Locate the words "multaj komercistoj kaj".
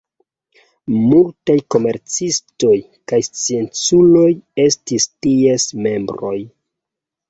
0.93-3.21